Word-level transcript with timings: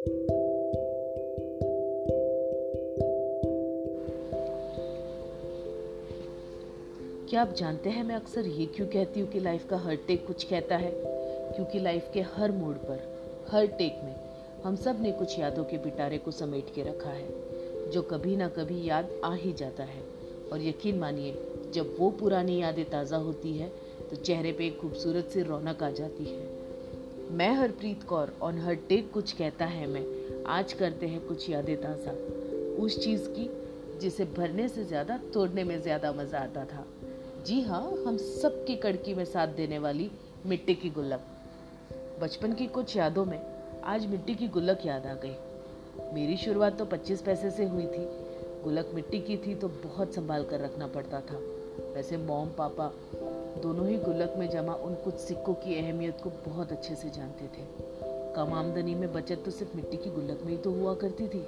क्या 0.00 0.22
आप 7.42 7.54
जानते 7.54 7.90
हैं 7.90 8.04
मैं 8.04 8.14
अक्सर 8.14 8.46
ये 8.46 8.66
क्यों 8.66 8.86
कहती 8.86 9.20
हूँ 9.20 9.30
कि 9.30 9.40
लाइफ 9.40 9.68
का 9.68 9.76
हर 9.76 9.96
टेक 9.96 10.26
कुछ 10.26 10.44
कहता 10.44 10.76
है? 10.76 10.92
क्योंकि 11.54 11.80
लाइफ 11.80 12.10
के 12.14 12.20
हर 12.20 12.52
मोड़ 12.52 12.76
पर, 12.76 13.00
हर 13.48 13.66
टेक 13.66 14.00
में 14.04 14.16
हम 14.64 14.76
सबने 14.76 15.12
कुछ 15.12 15.38
यादों 15.38 15.64
के 15.64 15.78
पिटारे 15.78 16.18
को 16.18 16.30
समेट 16.30 16.74
के 16.74 16.82
रखा 16.82 17.10
है, 17.10 17.28
जो 17.90 18.02
कभी 18.02 18.36
ना 18.36 18.48
कभी 18.48 18.88
याद 18.88 19.08
आ 19.24 19.34
ही 19.34 19.52
जाता 19.52 19.84
है। 19.84 20.02
और 20.52 20.62
यकीन 20.62 20.98
मानिए, 20.98 21.36
जब 21.72 21.96
वो 21.98 22.10
पुरानी 22.10 22.62
यादें 22.62 22.90
ताज़ा 22.90 23.16
होती 23.16 23.52
है 23.52 23.72
तो 24.10 24.16
चेहरे 24.16 24.52
पे 24.52 24.66
एक 24.66 24.78
खूबसूरत 24.78 25.24
सी 25.24 25.42
रौनक 25.42 25.82
आ 25.82 25.90
जाती 25.90 26.24
है। 26.24 26.59
मैं 27.30 27.52
हरप्रीत 27.54 28.02
कौर 28.02 28.32
और 28.42 28.56
हर 28.58 28.74
टेक 28.74 29.10
कुछ 29.12 29.32
कहता 29.32 29.64
है 29.64 29.86
मैं। 29.86 30.04
आज 30.46 30.72
करते 30.72 31.06
हैं 31.06 31.20
कुछ 31.26 31.50
यादें 31.50 31.76
ताज़ा। 31.76 32.12
उस 32.82 32.98
चीज़ 33.04 33.28
की, 33.28 33.48
जिसे 33.98 34.24
भरने 34.24 34.68
से 34.68 34.84
ज़्यादा, 34.84 35.16
तोड़ने 35.34 35.64
में 35.64 35.82
ज़्यादा 35.82 36.12
मज़ा 36.12 36.38
आता 36.38 36.64
था। 36.64 36.84
जी 37.46 37.60
हाँ 37.60 37.82
हम 38.06 38.16
सबकी 38.16 38.76
कड़की 38.76 39.14
में 39.14 39.24
साथ 39.24 39.46
देने 39.46 39.78
वाली 39.78 40.10
मिट्टी 40.46 40.74
की 40.74 40.90
गुल्लक। 40.90 41.20
बचपन 42.20 42.52
की 42.52 42.66
कुछ 42.66 42.96
यादों 42.96 43.24
में, 43.24 43.40
आज 43.84 44.06
मिट्टी 44.06 44.34
की 44.34 44.48
गुल्लक 44.48 44.86
याद 44.86 45.06
आ 45.06 45.14
गई। 45.14 45.34
मेरी 46.14 46.36
शुरुआत 46.36 46.78
तो 46.78 46.84
25 46.84 47.22
पैसे 47.22 47.50
से 47.50 47.64
हुई 47.64 47.86
थी। 47.86 48.04
गुल्लक 48.64 48.90
मिट्टी 48.94 49.20
की 49.20 49.36
थी 49.36 49.54
तो 49.54 49.68
बहुत 49.68 50.14
संभाल 50.14 50.44
कर 50.44 50.60
रखना 50.60 50.86
पड़ता 50.86 51.20
था। 51.20 51.38
वैसे 51.94 52.16
मॉम, 52.16 52.48
पापा 52.48 52.92
दोनों 53.58 53.88
ही 53.88 53.96
गुल्लक 53.96 54.34
में 54.38 54.50
जमा 54.50 54.74
उन 54.74 54.94
कुछ 54.94 55.14
सिक्कों 55.14 55.54
की 55.54 55.78
अहमियत 55.78 56.20
को 56.22 56.30
बहुत 56.30 56.72
अच्छे 56.72 56.94
से 56.94 57.10
जानते 57.10 57.44
थे। 57.44 57.64
कम 58.36 58.52
आमदनी 58.52 58.94
में 58.94 59.12
बचत 59.12 59.42
तो 59.44 59.50
सिर्फ़ 59.50 59.76
मिट्टी 59.76 59.96
की 59.96 60.10
गुल्लक 60.10 60.42
में 60.44 60.52
ही 60.52 60.58
तो 60.58 60.70
हुआ 60.70 60.94
करती 60.94 61.28
थी। 61.28 61.46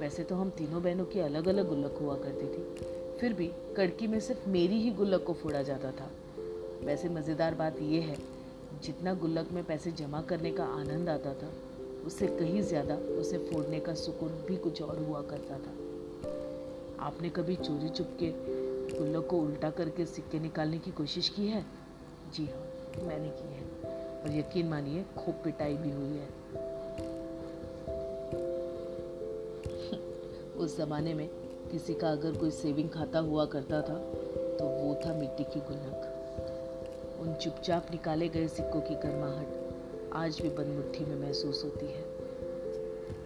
वैसे 0.00 0.24
तो 0.24 0.34
हम 0.34 0.50
तीनों 0.50 0.82
बहनों 0.82 1.04
की 1.04 1.20
अलग 1.20 1.48
अलग 1.48 1.68
गुल्लक 1.68 1.98
हुआ 2.00 2.14
करती 2.14 2.46
थी। 2.46 3.16
फिर 3.20 3.32
भी 3.32 3.50
कड़की 3.76 4.06
में 4.06 4.20
सिर्फ़ 4.20 4.48
मेरी 4.48 4.80
ही 4.80 4.90
गुल्लक 4.90 5.24
को 5.24 5.32
फोड़ा 5.32 5.62
जाता 5.62 5.90
था। 5.90 6.10
वैसे 6.84 7.08
मज़ेदार 7.08 7.54
बात 7.54 7.80
यह 7.82 8.02
है, 8.02 8.16
जितना 8.82 9.14
गुल्लक 9.14 9.48
में 9.52 9.64
पैसे 9.64 9.90
जमा 9.92 10.20
करने 10.22 10.50
का 10.50 10.64
आनंद 10.64 11.08
आता 11.08 11.32
था, 11.32 11.52
उससे 12.06 12.26
कहीं 12.26 12.62
ज़्यादा 12.62 12.94
उसे 12.94 13.38
फोड़ने 13.38 13.80
का 13.80 13.94
सुकून 13.94 14.28
भी 14.28 14.56
कुछ 14.56 14.82
और 14.82 14.98
हुआ 14.98 15.22
करता 15.22 15.58
था। 15.58 15.72
आपने 17.04 17.28
कभी 17.28 17.56
चोरी 17.56 17.88
चुप 17.88 18.16
के 18.22 18.30
गुल्लक 18.92 19.26
को 19.26 19.38
उल्टा 19.38 19.70
करके 19.70 20.06
सिक्के 20.06 20.40
निकालने 20.40 20.78
की 20.78 20.90
कोशिश 20.90 21.28
की 21.28 21.46
है? 21.46 21.66
जी 22.34 22.46
हाँ 22.46 22.64
मैंने 23.04 23.28
की 23.28 23.54
है। 23.54 23.94
और 24.22 24.38
यकीन 24.38 24.68
मानिए, 24.68 25.04
खूब 25.18 25.34
पिटाई 25.34 25.76
भी 25.76 25.90
हुई 25.90 26.16
है। 26.16 26.28
उस 30.52 30.76
ज़माने 30.76 31.14
में 31.14 31.28
किसी 31.72 31.94
का 31.94 32.12
अगर 32.12 32.36
कोई 32.36 32.50
सेविंग 32.50 32.90
खाता 32.90 33.18
हुआ 33.18 33.44
करता 33.44 33.82
था 33.82 33.98
तो 34.58 34.64
वो 34.64 35.00
था 35.06 35.14
मिट्टी 35.14 35.44
की 35.44 35.60
गुल्लक। 35.60 36.14
उन 37.20 37.34
चुपचाप 37.34 37.86
निकाले 37.90 38.28
गए 38.28 38.48
सिक्कों 38.48 38.80
की 38.80 38.94
गर्माहट 38.94 39.68
आज 40.12 40.40
भी 40.40 40.48
बंद 40.48 40.66
मुट्ठी 40.66 41.04
में 41.04 41.16
महसूस 41.16 41.64
होती 41.64 41.86
है। 41.86 42.04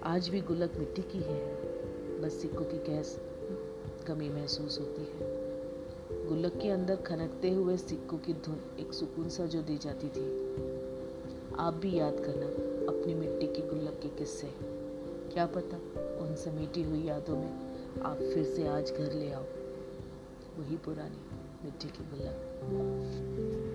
आज 0.03 0.29
भी 0.29 0.41
गुल्लक 0.41 0.73
मिट्टी 0.79 1.03
की 1.03 1.19
है, 1.19 1.55
बस 2.21 2.33
सिक्कों 2.33 2.65
की 2.65 2.79
गैस 2.79 3.21
कमी 4.07 4.29
महसूस 4.29 4.81
होती 4.81 5.03
है। 5.03 5.42
गुल्लक 6.29 6.53
के 6.63 6.69
अंदर 6.69 6.97
खनकते 6.97 7.51
हुए 7.51 7.77
सिक्कों 7.77 8.19
की 8.19 8.33
धुन 8.35 8.61
एक 8.81 8.93
सुकून 8.93 9.29
सा 9.29 9.47
जो 9.47 9.63
दी 9.63 9.79
जाती 9.79 10.09
थी। 10.09 10.25
आप 11.59 11.75
भी 11.75 11.99
याद 11.99 12.15
करना 12.15 12.47
अपनी 12.93 13.15
मिट्टी 13.15 13.47
की 13.47 13.63
गुल्लक 13.63 14.01
के 14.03 14.09
किस्से। 14.09 14.47
क्या 15.33 15.47
पता 15.47 15.77
उन 16.25 16.35
समेटी 16.35 16.83
हुई 16.83 17.03
यादों 17.03 17.37
में 17.37 17.53
आप 18.03 18.17
फिर 18.17 18.45
से 18.45 18.69
आज 18.69 18.93
घर 18.93 19.13
ले 19.13 19.31
आओ। 19.33 19.45
वही 20.59 20.77
पुरानी 20.77 21.21
मिट्टी 21.65 21.89
की 21.89 22.11
गुल्लक। 22.11 23.72